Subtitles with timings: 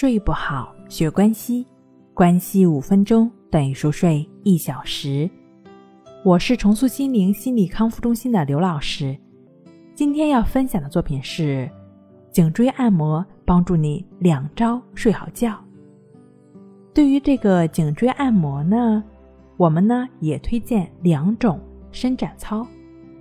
[0.00, 1.66] 睡不好，学关西，
[2.14, 5.28] 关系五分钟等于熟睡一小时。
[6.24, 9.14] 我是重塑心灵心理康复中心的刘老师，
[9.94, 11.70] 今天要分享的作品是
[12.30, 15.54] 颈椎按摩，帮助你两招睡好觉。
[16.94, 19.04] 对于这个颈椎按摩呢，
[19.58, 21.60] 我们呢也推荐两种
[21.92, 22.66] 伸展操。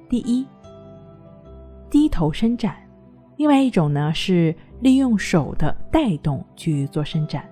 [0.07, 0.47] 第一，
[1.89, 2.77] 低头伸展。
[3.35, 7.43] 另外一种呢是利用手的带动去做伸展。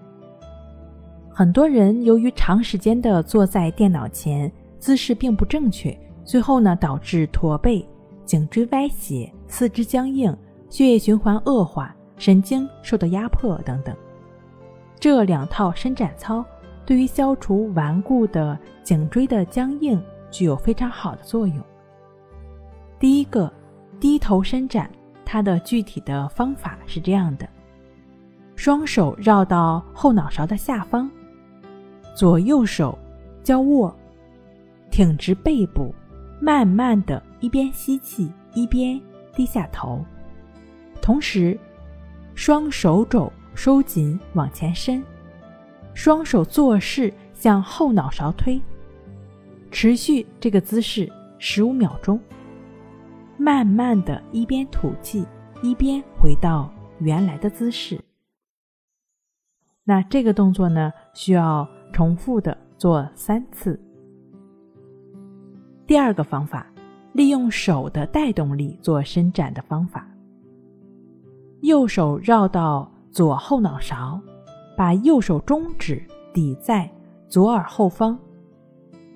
[1.29, 7.87] 很多人由于长时间的坐在电脑前，姿势并不正确，最后呢导致驼背、
[8.25, 10.35] 颈椎歪斜、四肢僵硬、
[10.69, 13.95] 血液循环恶化、神经受到压迫等等。
[14.99, 16.43] 这两套伸展操
[16.85, 20.01] 对于消除顽固的颈椎的僵硬
[20.31, 21.57] 具有非常好的作用。
[22.99, 23.51] 第一个，
[23.99, 24.89] 低头伸展。
[25.29, 27.45] 它的具体的方法是这样的：
[28.55, 31.09] 双手绕到后脑勺的下方，
[32.15, 32.97] 左右手
[33.43, 33.93] 交握，
[34.89, 35.93] 挺直背部，
[36.39, 38.99] 慢慢的一边吸气一边
[39.35, 40.01] 低下头，
[41.01, 41.59] 同时
[42.33, 45.03] 双手肘收紧往前伸，
[45.93, 48.61] 双手做势向后脑勺推，
[49.71, 52.17] 持续这个姿势十五秒钟。
[53.37, 55.25] 慢慢的一边吐气，
[55.61, 57.99] 一边回到原来的姿势。
[59.83, 63.79] 那这个动作呢，需要重复的做三次。
[65.85, 66.67] 第二个方法，
[67.13, 70.05] 利用手的带动力做伸展的方法。
[71.61, 74.19] 右手绕到左后脑勺，
[74.75, 76.89] 把右手中指抵在
[77.27, 78.17] 左耳后方，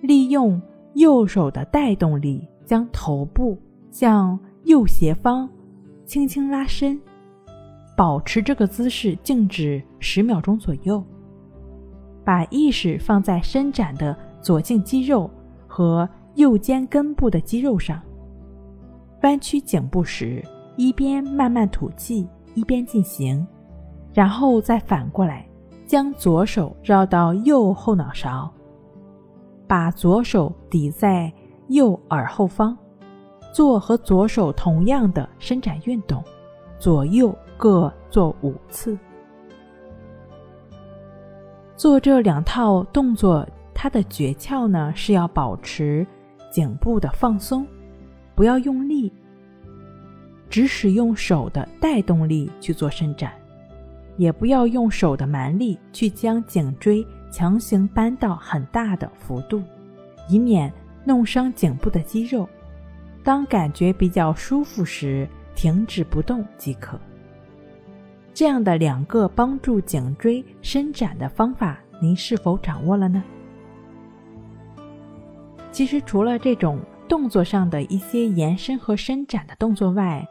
[0.02, 0.62] 利用
[0.94, 3.60] 右手的带动力将头部。
[3.92, 5.48] 向右斜方
[6.06, 7.00] 轻轻拉伸，
[7.96, 11.04] 保持这个姿势静止十秒钟左右。
[12.24, 15.30] 把意识放在伸展的左颈肌肉
[15.68, 18.02] 和右肩根部的肌肉上。
[19.24, 20.44] 弯曲颈部时，
[20.78, 23.46] 一边慢慢吐气，一边进行，
[24.14, 25.48] 然后再反过来，
[25.86, 28.52] 将左手绕到右后脑勺，
[29.68, 31.32] 把左手抵在
[31.68, 32.78] 右耳后方。
[33.52, 36.24] 做和左手同样的伸展运动，
[36.80, 38.98] 左右各做五次。
[41.76, 46.06] 做这两套动作，它的诀窍呢是要保持
[46.50, 47.66] 颈部的放松，
[48.36, 49.12] 不要用力，
[50.50, 53.34] 只使用手的带动力去做伸展，
[54.16, 59.62] 也不要用手的蛮力去将颈椎强行搬到很大的幅度，
[60.30, 60.72] 以免
[61.04, 62.48] 弄伤颈部的肌肉。
[63.24, 67.00] 当感觉比较舒服时，停止不动即可。
[68.34, 73.24] 这样的两个帮助颈椎伸展的方法，您是否掌握了呢？
[75.72, 80.28] 其实，除了这种动作上的一些延伸和伸展的动作外，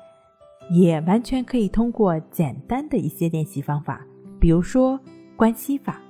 [0.71, 4.05] 也完全可以通过简单的一些练习方法，
[4.41, 4.99] 比如说
[5.37, 6.01] 关系法，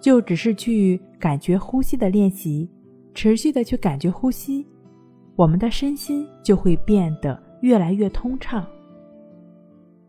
[0.00, 2.68] 就只是去感觉呼吸的练习，
[3.14, 4.66] 持续的去感觉呼吸。
[5.36, 8.66] 我们的身心就会变得越来越通畅。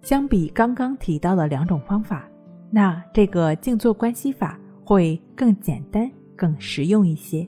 [0.02, 2.28] 相比刚刚提到的两种方法，
[2.70, 7.48] 那这个静坐观息法会更简单、更实用一些。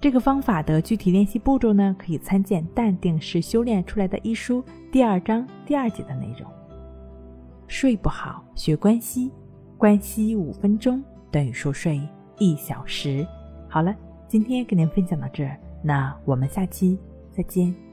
[0.00, 4.62] 这个方法的具体练习步骤呢，可以参见《淡定是修炼出来的》一书
[4.92, 6.48] 第二章第二节的内容。
[7.66, 9.32] 睡不好，学关息，
[9.76, 12.00] 关息五分钟等于熟睡
[12.38, 13.26] 一小时。
[13.68, 13.92] 好了，
[14.28, 15.56] 今天跟您分享到这儿。
[15.82, 16.98] 那我们下期
[17.32, 17.85] 再见。